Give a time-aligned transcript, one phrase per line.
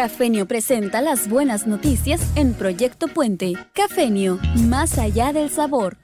[0.00, 3.52] Cafenio presenta las buenas noticias en Proyecto Puente.
[3.74, 5.98] Cafenio, más allá del sabor.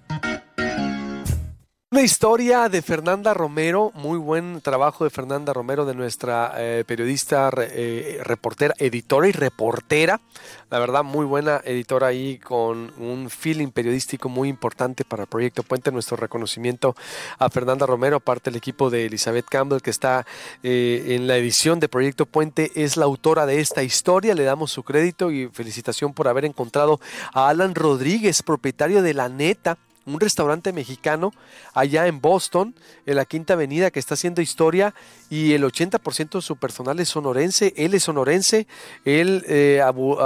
[1.93, 7.49] Una historia de Fernanda Romero, muy buen trabajo de Fernanda Romero, de nuestra eh, periodista,
[7.57, 10.21] eh, reportera, editora y reportera.
[10.69, 15.93] La verdad, muy buena editora ahí con un feeling periodístico muy importante para Proyecto Puente.
[15.93, 16.97] Nuestro reconocimiento
[17.39, 20.27] a Fernanda Romero, parte del equipo de Elizabeth Campbell, que está
[20.65, 24.35] eh, en la edición de Proyecto Puente, es la autora de esta historia.
[24.35, 26.99] Le damos su crédito y felicitación por haber encontrado
[27.33, 31.33] a Alan Rodríguez, propietario de La Neta un restaurante mexicano
[31.75, 32.75] allá en Boston,
[33.05, 34.95] en la Quinta Avenida, que está haciendo historia
[35.29, 37.75] y el 80% de su personal es sonorense.
[37.77, 38.67] Él es sonorense,
[39.05, 39.83] él eh,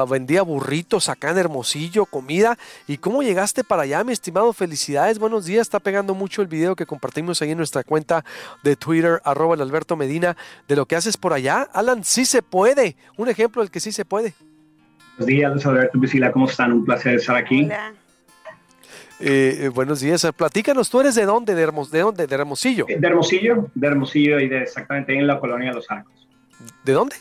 [0.08, 2.58] vendía burritos acá en Hermosillo, comida.
[2.86, 4.52] ¿Y cómo llegaste para allá, mi estimado?
[4.52, 5.62] Felicidades, buenos días.
[5.62, 8.24] Está pegando mucho el video que compartimos ahí en nuestra cuenta
[8.62, 10.36] de Twitter, arroba el Alberto Medina,
[10.68, 11.62] de lo que haces por allá.
[11.72, 12.96] Alan, sí se puede.
[13.16, 14.34] Un ejemplo del que sí se puede.
[15.16, 16.72] Buenos días, Alberto Vicila, ¿cómo están?
[16.72, 17.64] Un placer estar aquí.
[17.64, 17.92] Hola.
[19.20, 20.26] Eh, eh, buenos días.
[20.34, 21.54] Platícanos, ¿tú eres de dónde?
[21.54, 22.26] ¿De, Hermos, de dónde?
[22.26, 22.86] ¿De Hermosillo?
[22.86, 26.26] De Hermosillo, de Hermosillo y de exactamente en la colonia Los Arcos.
[26.84, 27.16] ¿De dónde?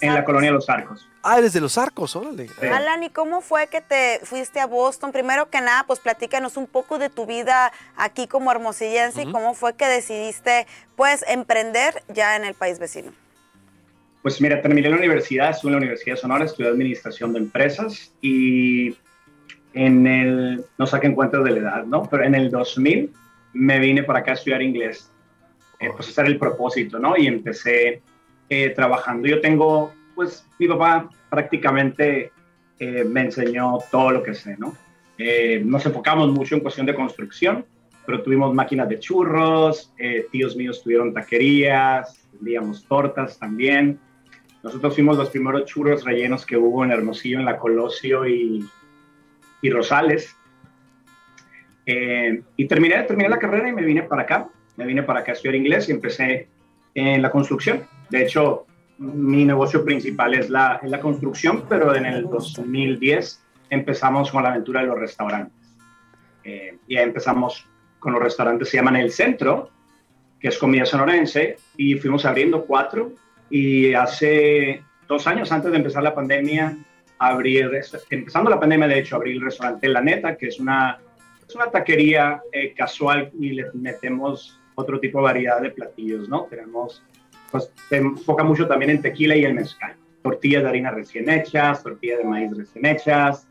[0.00, 1.08] en la colonia Los Arcos.
[1.22, 2.48] Ah, eres de Los Arcos, órale.
[2.62, 5.12] Alan, ¿y cómo fue que te fuiste a Boston?
[5.12, 9.54] Primero que nada, pues platícanos un poco de tu vida aquí como hermosillense y cómo
[9.54, 13.12] fue que decidiste, pues, emprender ya en el país vecino.
[14.22, 18.12] Pues mira, terminé la universidad, estuve en la Universidad de Sonora, estudié Administración de Empresas
[18.22, 18.96] y
[19.74, 22.08] en el, no saquen cuentas de la edad, ¿no?
[22.08, 23.10] Pero en el 2000
[23.54, 25.10] me vine para acá a estudiar inglés.
[25.80, 27.16] Eh, pues ese era el propósito, ¿no?
[27.16, 28.00] Y empecé
[28.48, 29.28] eh, trabajando.
[29.28, 32.32] Yo tengo, pues mi papá prácticamente
[32.78, 34.76] eh, me enseñó todo lo que sé, ¿no?
[35.16, 37.64] nos enfocamos mucho en cuestión de construcción,
[38.04, 39.94] pero tuvimos máquinas de churros,
[40.32, 44.00] tíos míos tuvieron taquerías, vendíamos tortas también.
[44.64, 48.68] Nosotros fuimos los primeros churros rellenos que hubo en Hermosillo, en la Colosio y
[49.64, 50.36] y Rosales.
[51.86, 54.46] Eh, y terminé, terminé la carrera y me vine para acá.
[54.76, 56.48] Me vine para acá a estudiar inglés y empecé
[56.94, 57.82] en la construcción.
[58.10, 58.66] De hecho,
[58.98, 64.82] mi negocio principal es la, la construcción, pero en el 2010 empezamos con la aventura
[64.82, 65.56] de los restaurantes.
[66.44, 67.66] Eh, y ahí empezamos
[67.98, 69.70] con los restaurantes, se llaman El Centro,
[70.38, 73.12] que es comida sonorense, y fuimos abriendo cuatro.
[73.48, 76.76] Y hace dos años, antes de empezar la pandemia,
[77.18, 77.70] abrir,
[78.10, 80.98] empezando la pandemia, de hecho, abrir el restaurante La Neta, que es una,
[81.46, 86.44] es una taquería eh, casual y le metemos otro tipo de variedad de platillos, ¿no?
[86.44, 87.02] Tenemos,
[87.50, 89.96] pues, se enfoca mucho también en tequila y el mezcal.
[90.22, 93.46] Tortillas de harina recién hechas, tortillas de maíz recién hechas.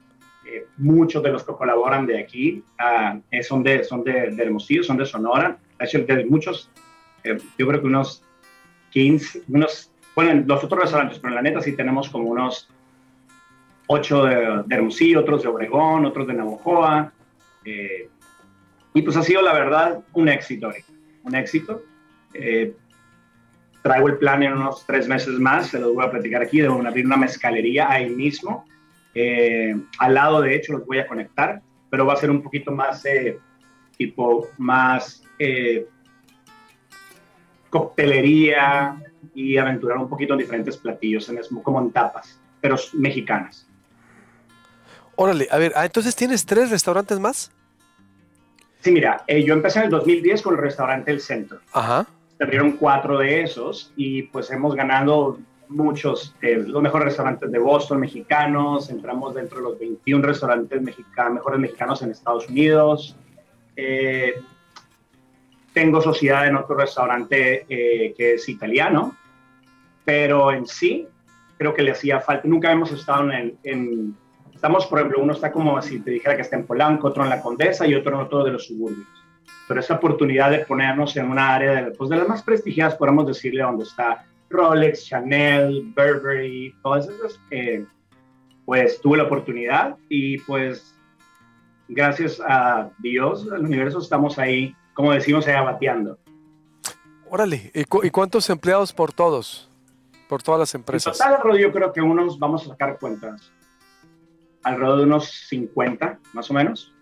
[0.46, 4.84] Eh, muchos de los que colaboran de aquí uh, son, de, son de, de, Hermosillo,
[4.84, 5.58] son de Sonora.
[5.80, 6.70] De muchos,
[7.24, 8.24] eh, yo creo que unos
[8.92, 12.70] 15, unos, bueno, los otros restaurantes, pero en la neta sí tenemos como unos
[13.88, 17.12] ocho de, de, Hermosillo, otros de Obregón, otros de Navojoa.
[17.66, 18.10] Eh,
[18.94, 20.72] y pues ha sido la verdad un éxito
[21.24, 21.84] un éxito.
[22.34, 22.76] Eh,
[23.82, 26.68] traigo el plan en unos tres meses más, se los voy a platicar aquí, de
[26.68, 28.66] abrir una mezcalería ahí mismo.
[29.14, 32.72] Eh, al lado, de hecho, los voy a conectar, pero va a ser un poquito
[32.72, 33.04] más,
[33.98, 35.24] tipo, más
[37.70, 39.02] coctelería
[39.34, 43.68] y aventurar un poquito en diferentes platillos, en, como en tapas, pero mexicanas.
[45.16, 47.52] Órale, a ver, ah, entonces tienes tres restaurantes más.
[48.84, 51.60] Sí, mira, eh, yo empecé en el 2010 con el restaurante El Centro.
[51.72, 52.06] Ajá.
[52.38, 57.60] Se abrieron cuatro de esos y pues hemos ganado muchos, eh, los mejores restaurantes de
[57.60, 63.16] Boston mexicanos, entramos dentro de los 21 restaurantes mexicanos, mejores mexicanos en Estados Unidos.
[63.78, 64.34] Eh,
[65.72, 69.16] tengo sociedad en otro restaurante que es italiano,
[70.06, 71.08] pero en sí
[71.58, 74.16] creo que le hacía falta, nunca hemos estado en, en
[74.64, 77.30] Estamos, por ejemplo, uno está como si te dijera que está en Polanco, otro en
[77.30, 79.06] la Condesa y otro en otro de los suburbios.
[79.68, 83.28] Pero esa oportunidad de ponernos en una área de, pues, de las más prestigiadas, podemos
[83.28, 87.84] decirle, donde está Rolex, Chanel, Burberry, todas esas, eh,
[88.64, 90.96] pues tuve la oportunidad y pues
[91.90, 96.18] gracias a Dios, al universo, estamos ahí, como decimos, ahí bateando.
[97.30, 99.70] Órale, ¿y, cuántos empleados por todos?
[100.30, 101.20] Por todas las empresas.
[101.20, 103.52] En total, yo creo que unos vamos a sacar cuentas
[104.64, 106.94] alrededor de unos 50, más o menos.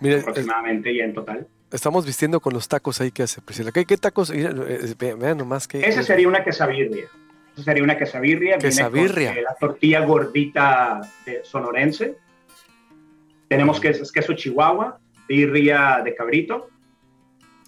[0.00, 1.46] Mire, aproximadamente ya en total.
[1.72, 3.70] Estamos vistiendo con los tacos ahí que hace Priscila.
[3.70, 4.32] ¿Qué, tacos?
[4.32, 5.80] Vean nomás que.
[5.80, 7.04] Ese sería una quesabirria.
[7.54, 8.58] Esa sería una quesabirria.
[8.58, 9.34] Quesabirria.
[9.34, 12.16] Eh, la tortilla gordita de sonorense.
[13.48, 14.98] Tenemos queso, queso chihuahua,
[15.28, 16.70] birria de cabrito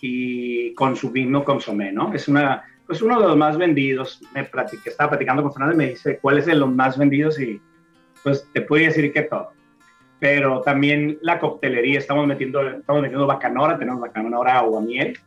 [0.00, 2.12] y con su vino consomé, ¿no?
[2.12, 4.20] Es una, pues uno de los más vendidos.
[4.34, 7.40] Me platiqué, estaba platicando con Fernando y me dice, ¿cuál es de los más vendidos?
[7.40, 7.60] Y
[8.22, 9.52] pues te puedo decir que todo.
[10.18, 15.18] Pero también la coctelería, estamos metiendo, estamos metiendo bacanora, tenemos bacanora o miel.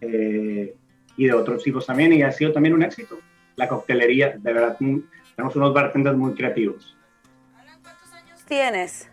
[0.00, 0.74] Eh,
[1.16, 3.18] y de otros tipos también, y ha sido también un éxito.
[3.56, 6.96] La coctelería, de verdad, tenemos unos bartenders muy creativos.
[7.82, 9.08] ¿Cuántos años tienes?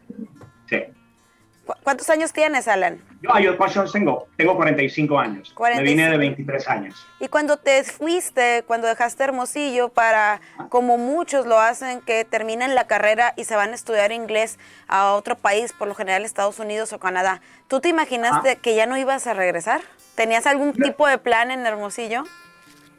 [1.83, 2.99] ¿Cuántos años tienes, Alan?
[3.21, 4.27] Yo, yo ¿cuántos tengo?
[4.35, 5.55] Tengo 45 años.
[5.57, 7.07] Me vine de 23 años.
[7.21, 12.85] Y cuando te fuiste, cuando dejaste Hermosillo para, como muchos lo hacen, que terminan la
[12.85, 16.91] carrera y se van a estudiar inglés a otro país, por lo general Estados Unidos
[16.91, 19.81] o Canadá, ¿tú te imaginaste que ya no ibas a regresar?
[20.15, 22.25] ¿Tenías algún tipo de plan en Hermosillo?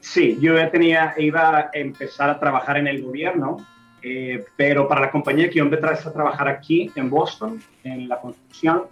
[0.01, 3.59] Sí, yo ya tenía, iba a empezar a trabajar en el gobierno
[4.07, 8.21] eh, pero para la compañía que yo empecé a trabajar aquí en Boston, en la
[8.21, 8.83] construcción,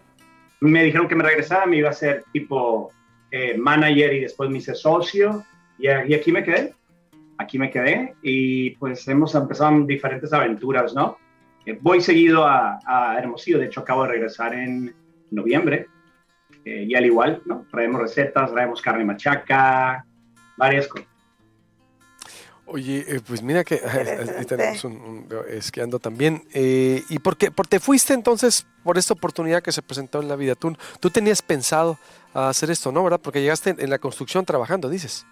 [0.60, 2.90] me dijeron que me regresara, me iba a ser tipo
[3.30, 5.44] eh, manager y después me hice socio
[5.78, 6.72] y, aquí me quedé,
[7.36, 11.18] aquí me quedé y pues hemos empezado diferentes aventuras, ¿no?
[11.66, 14.94] Eh, voy seguido a, a, Hermosillo, de hecho acabo de regresar en
[15.30, 15.88] noviembre
[16.64, 17.66] y al igual, ¿no?
[17.70, 20.06] Traemos recetas, traemos carne machaca,
[20.56, 21.11] varias cosas.
[22.66, 26.42] Oye, eh, pues mira que ahí tenemos un, esquiando también.
[26.54, 30.28] Eh, ¿Y por qué por te fuiste entonces por esta oportunidad que se presentó en
[30.28, 30.54] la vida?
[30.54, 31.98] Tú, tú tenías pensado
[32.32, 33.04] hacer esto, ¿no?
[33.04, 33.20] ¿Verdad?
[33.22, 35.26] Porque llegaste en la construcción trabajando, dices.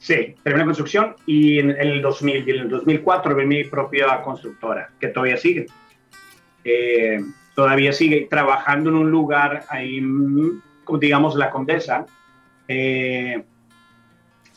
[0.00, 4.22] Sí, terminé la construcción y en el 2000 y en el 2004 vi mi propia
[4.22, 5.66] constructora, que todavía sigue.
[6.64, 7.20] Eh,
[7.54, 10.62] todavía sigue trabajando en un lugar ahí, mm,
[10.98, 12.06] digamos, la Condesa.
[12.66, 13.44] Eh,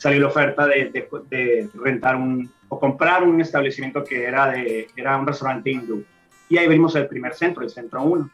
[0.04, 4.86] salió la oferta de, rentar un o comprar un establecimiento que era, de,
[5.18, 6.04] un restaurante hindú.
[6.50, 8.30] Y ahí vimos el primer centro, el centro 1.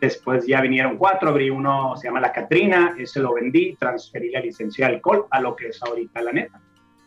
[0.00, 4.38] Después ya vinieron cuatro, abrí uno, se llama La Catrina, ese lo vendí, transferí la
[4.38, 6.60] licencia de alcohol a lo que es ahorita la neta,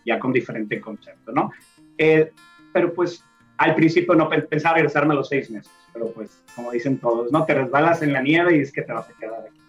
[0.05, 1.49] ya con diferente concepto, ¿no?
[1.97, 2.33] Eh,
[2.73, 3.23] pero pues
[3.57, 7.45] al principio no pensaba regresarme a los seis meses, pero pues como dicen todos, ¿no?
[7.45, 9.62] Te resbalas en la nieve y es que te vas a quedar aquí.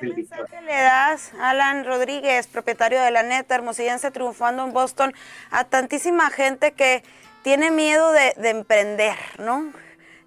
[0.00, 5.12] ¿Qué mensaje le das, Alan Rodríguez, propietario de la neta, hermosillense, triunfando en Boston,
[5.50, 7.02] a tantísima gente que
[7.42, 9.72] tiene miedo de, emprender, ¿no?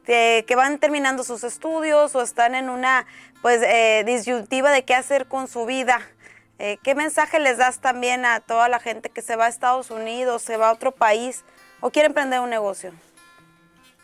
[0.05, 3.07] Que, van terminando sus estudios o están en una
[3.41, 6.01] pues eh, disyuntiva de qué hacer con su vida.
[6.59, 9.89] Eh, ¿Qué mensaje les das también a toda la gente que se va a Estados
[9.89, 11.43] Unidos, se va a otro país
[11.79, 12.91] o quiere emprender un negocio?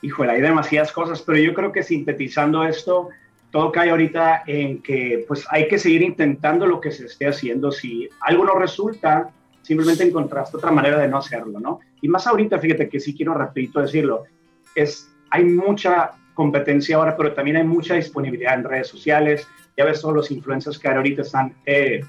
[0.02, 3.10] Híjole, hay demasiadas cosas, pero yo creo que sintetizando esto,
[3.52, 7.72] todo cae ahorita en que pues hay que seguir intentando lo que se esté haciendo.
[7.72, 9.32] Si algo no resulta,
[9.62, 11.80] simplemente encontraste otra manera de no hacerlo, ¿no?
[12.02, 14.24] Y más ahorita, fíjate que sí quiero rapidito decirlo,
[14.76, 19.48] es, hay mucha competencia ahora, pero también hay mucha disponibilidad en redes sociales.
[19.76, 22.02] Ya ves todos los influencers que ahorita están, eh,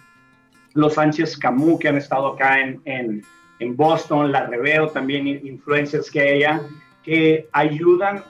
[0.75, 3.23] los Sánchez Camus que han estado acá en, en,
[3.59, 6.63] en Boston, la Reveo también, influencers que hay allá,
[7.03, 8.23] que ayudan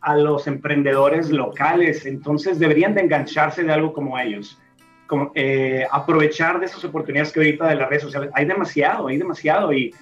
[0.00, 4.58] a los emprendedores locales, entonces deberían de engancharse de algo como ellos,
[5.06, 9.18] como, eh, aprovechar de esas oportunidades que ahorita de las redes sociales, hay demasiado, hay
[9.18, 9.72] demasiado.
[9.72, 9.94] Y,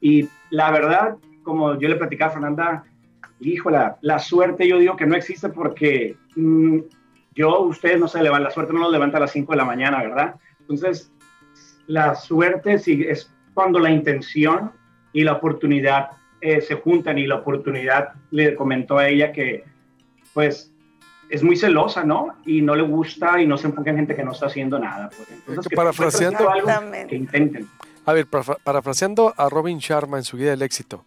[0.00, 2.84] y la verdad, como yo le platicaba a Fernanda,
[3.40, 6.78] híjola, la suerte yo digo que no existe porque mm,
[7.34, 9.64] yo, ustedes no se levantan, la suerte no nos levanta a las 5 de la
[9.64, 10.34] mañana, ¿verdad?
[10.60, 11.12] Entonces,
[11.86, 14.72] la suerte sí, es cuando la intención
[15.12, 16.10] y la oportunidad
[16.40, 19.64] eh, se juntan y la oportunidad le comentó a ella que
[20.32, 20.72] pues
[21.28, 22.36] es muy celosa, ¿no?
[22.44, 25.10] Y no le gusta y no se enfoca en gente que no está haciendo nada.
[25.16, 25.30] Pues.
[25.30, 26.48] Entonces, que parafraseando,
[27.08, 27.68] que intenten.
[28.04, 31.04] A ver, parafraseando a Robin Sharma en su guía del éxito,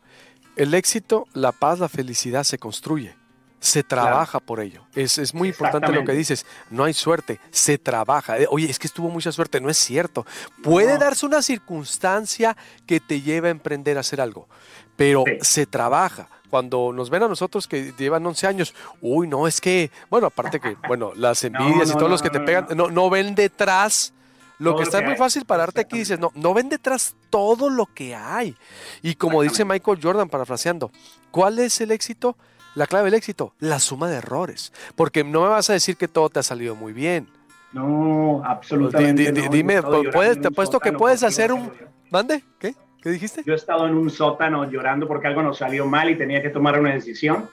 [0.55, 3.15] el éxito, la paz, la felicidad se construye.
[3.63, 4.83] Se trabaja por ello.
[4.93, 6.45] Es, es muy importante lo que dices.
[6.69, 8.37] No hay suerte, se trabaja.
[8.37, 9.61] Eh, oye, es que estuvo mucha suerte.
[9.61, 10.25] No es cierto.
[10.61, 14.47] Puede darse una circunstancia que te lleve a emprender a hacer algo
[14.95, 16.27] pero se trabaja.
[16.49, 20.59] Cuando nos ven a nosotros que llevan 11 años, uy, no, es que, bueno, aparte
[20.59, 24.13] que, bueno, las envidias y todos los que te pegan, no, no ven detrás.
[24.59, 28.15] Lo que está muy fácil pararte aquí dices, no, no ven detrás todo lo que
[28.15, 28.55] hay.
[29.01, 30.91] Y como dice Michael Jordan, parafraseando,
[31.31, 32.37] ¿cuál es el éxito?
[32.75, 34.73] La clave del éxito, la suma de errores.
[34.95, 37.27] Porque no me vas a decir que todo te ha salido muy bien.
[37.71, 39.31] No, absolutamente.
[39.49, 41.71] dime, puedes, te apuesto que puedes hacer un.
[42.11, 42.43] ¿Mande?
[42.59, 42.75] ¿Qué?
[43.01, 43.43] ¿Qué dijiste?
[43.45, 46.49] Yo he estado en un sótano llorando porque algo nos salió mal y tenía que
[46.49, 47.49] tomar una decisión.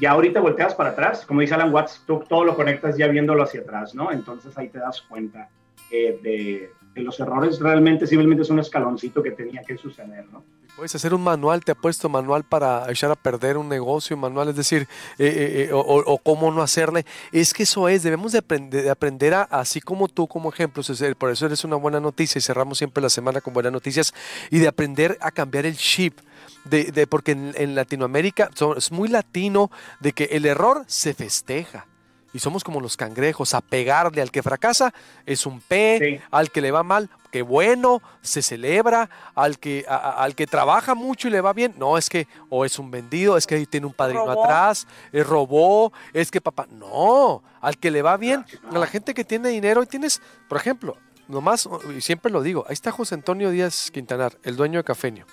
[0.00, 3.42] Ya ahorita volteas para atrás, como dice Alan Watts, tú todo lo conectas ya viéndolo
[3.42, 4.10] hacia atrás, ¿no?
[4.12, 5.48] Entonces ahí te das cuenta
[5.90, 10.42] eh, de, que los errores realmente simplemente es un escaloncito que tenía que suceder, ¿no?
[10.78, 14.50] Puedes hacer un manual, te ha puesto manual para echar a perder un negocio, manual,
[14.50, 14.82] es decir,
[15.18, 17.04] eh, eh, eh, o, cómo no hacerle.
[17.32, 20.84] Es que eso es, debemos de aprender, de aprender a, así como tú, como ejemplo,
[21.18, 24.14] por eso eres una buena noticia y cerramos siempre la semana con buenas noticias,
[24.52, 26.16] y de aprender a cambiar el chip.
[26.64, 31.86] De, de porque en, Latinoamérica es muy latino de que el error se festeja
[32.32, 34.92] y somos como los cangrejos, a pegarle al que fracasa
[35.26, 40.34] es un P, al que le va mal, qué bueno, se celebra, al que, al
[40.34, 43.46] que trabaja mucho y le va bien, no, es que o es un vendido, es
[43.46, 48.02] que ahí tiene un padrino atrás, es robó, es que papá, no, al que le
[48.02, 50.96] va bien, a la gente que tiene dinero y tienes, por ejemplo,
[51.28, 55.26] nomás, y siempre lo digo, ahí está José Antonio Díaz Quintanar, el dueño de Cafeño.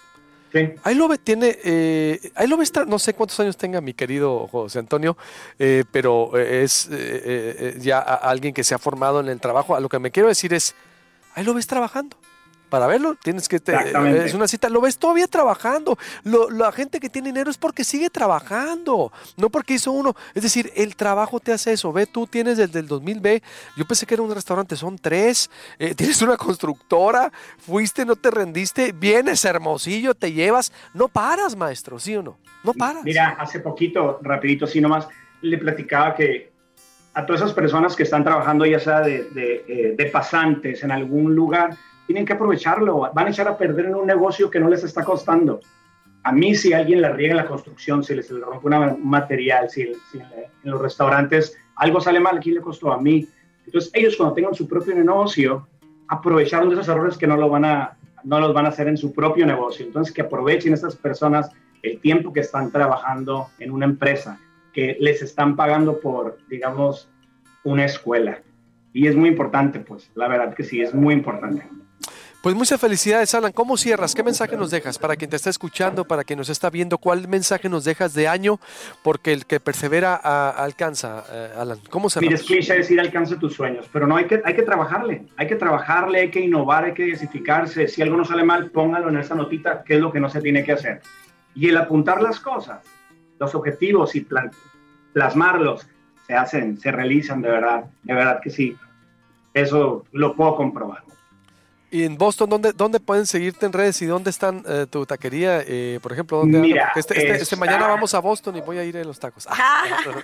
[0.83, 4.47] Ahí lo ve, tiene, eh, ahí lo ve no sé cuántos años tenga mi querido
[4.47, 5.17] José Antonio,
[5.59, 6.89] eh, pero eh, es
[7.83, 9.75] ya alguien que se ha formado en el trabajo.
[9.75, 10.73] A lo que me quiero decir es,
[11.35, 12.17] ahí lo ves trabajando.
[12.69, 13.61] Para verlo tienes que
[14.25, 15.97] es una cita lo ves todavía trabajando.
[16.23, 20.15] La gente que tiene dinero es porque sigue trabajando no porque hizo uno.
[20.33, 21.93] Es decir el trabajo te hace eso.
[21.93, 23.43] Ve tú tienes desde el 2000 b
[23.77, 28.31] yo pensé que era un restaurante son tres eh, tienes una constructora fuiste no te
[28.31, 30.73] rendiste vienes hermosillo te llevas.
[30.93, 33.03] No paras maestro sí o no no paras.
[33.03, 35.07] Mira hace poquito rapidito sí nomás
[35.41, 36.54] le platicaba que
[37.15, 41.75] a todas esas personas que están trabajando ya sea eh, de pasantes en algún lugar
[42.05, 45.03] tienen que aprovecharlo, van a echar a perder en un negocio que no les está
[45.03, 45.59] costando.
[46.23, 49.81] A mí si alguien la riega en la construcción, si les rompe un material, si,
[49.81, 49.95] en
[50.63, 52.91] los restaurantes algo sale mal, ¿quién le costó?
[52.91, 53.27] A mí.
[53.65, 55.67] Entonces ellos cuando tengan su propio negocio,
[56.07, 58.97] aprovecharon de esos errores que no, lo van a, no los van a hacer en
[58.97, 59.85] su propio negocio.
[59.85, 61.49] Entonces que aprovechen estas personas
[61.81, 64.39] el tiempo que están trabajando en una empresa,
[64.75, 67.09] que les están pagando por, digamos,
[67.63, 68.41] una escuela.
[68.91, 71.63] Y es muy importante, pues, la verdad que sí, es muy importante.
[72.43, 73.53] Pues muchas felicidades, Alan.
[73.53, 74.13] ¿Cómo cierras?
[74.13, 76.99] ¿Qué mensaje nos dejas para quien te está escuchando, para quien nos está viendo?
[76.99, 78.59] ¿Cuál mensaje nos dejas de año?
[79.01, 80.15] Porque el que persevera
[80.51, 81.79] alcanza, eh, Alan.
[81.89, 84.61] ¿Cómo se Mira, es cliché decir alcanza tus sueños, pero no hay que, hay que
[84.61, 85.25] trabajarle.
[85.37, 87.87] Hay que trabajarle, hay que innovar, hay que diversificarse.
[87.87, 90.41] Si algo no sale mal, póngalo en esa notita, qué es lo que no se
[90.41, 91.01] tiene que hacer.
[91.55, 92.85] Y el apuntar las cosas,
[93.39, 94.25] los objetivos y
[95.13, 95.87] plasmarlos,
[96.27, 98.75] se hacen, se realizan de verdad, de verdad que sí.
[99.53, 101.03] Eso lo puedo comprobar.
[101.91, 105.61] ¿Y en Boston dónde, dónde pueden seguirte en redes y dónde están eh, tu taquería?
[105.65, 108.97] Eh, por ejemplo, ¿dónde este, este, este, mañana vamos a Boston y voy a ir
[108.97, 109.47] a los tacos.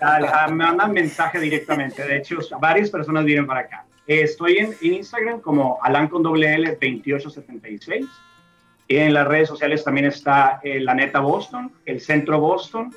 [0.01, 2.03] Ah, me mandan mensaje directamente.
[2.03, 3.86] De hecho, varias personas vienen para acá.
[4.06, 8.06] estoy en, Instagram como Alan con doble L 2876.
[8.98, 12.93] En las redes sociales también está eh, la neta Boston, el centro Boston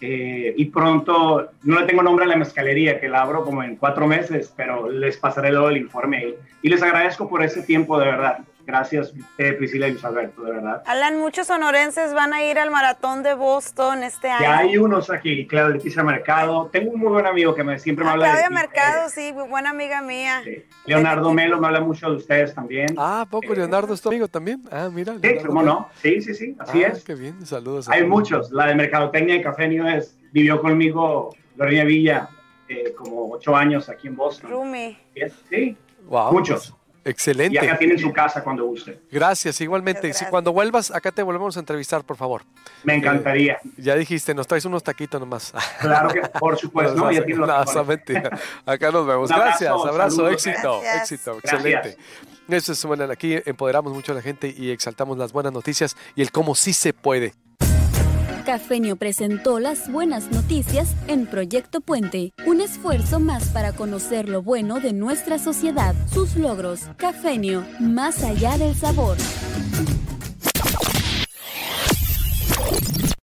[0.00, 3.76] eh, y pronto, no le tengo nombre a la mezcalería, que la abro como en
[3.76, 6.34] cuatro meses, pero les pasaré luego el informe.
[6.62, 8.38] Y les agradezco por ese tiempo, de verdad.
[8.66, 10.82] Gracias, eh, Priscila y Luis Alberto, de verdad.
[10.86, 14.42] Alan, muchos sonorenses van a ir al maratón de Boston este año.
[14.42, 16.68] Ya hay unos aquí, Claudia Leticia Mercado.
[16.72, 19.70] Tengo un muy buen amigo que me, siempre me ah, habla Claudia Mercado, sí, buena
[19.70, 20.42] amiga mía.
[20.84, 22.88] Leonardo Melo me habla mucho de ustedes también.
[22.98, 24.60] Ah, poco, eh, Leonardo es tu amigo también.
[24.72, 25.14] Ah, mira.
[25.22, 25.88] sí, cómo no.
[26.02, 27.04] Sí, sí, sí, así ah, es.
[27.04, 27.88] Qué bien, saludos.
[27.88, 28.50] Hay muchos.
[28.50, 32.28] La de Mercadotecnia y Café es, vivió conmigo Gloria Villa
[32.68, 34.50] eh, como ocho años aquí en Boston.
[34.50, 34.98] Rumi.
[35.48, 35.76] Sí,
[36.08, 36.74] wow, muchos.
[37.06, 37.54] Excelente.
[37.54, 38.98] Y acá tienen su casa cuando guste.
[39.12, 40.12] Gracias, igualmente.
[40.12, 42.42] Si cuando vuelvas, acá te volvemos a entrevistar, por favor.
[42.82, 43.52] Me encantaría.
[43.52, 45.52] Eh, ya dijiste, nos traes unos taquitos nomás.
[45.80, 46.96] Claro que, por supuesto.
[46.96, 47.22] no, ya
[48.66, 49.30] Acá nos vemos.
[49.30, 51.96] Gracias, abrazo, éxito, éxito, excelente.
[52.48, 56.22] Eso es bueno, aquí empoderamos mucho a la gente y exaltamos las buenas noticias y
[56.22, 57.34] el cómo sí se puede.
[58.46, 64.78] Cafenio presentó las buenas noticias en Proyecto Puente, un esfuerzo más para conocer lo bueno
[64.78, 66.82] de nuestra sociedad, sus logros.
[66.96, 69.16] Cafenio, más allá del sabor.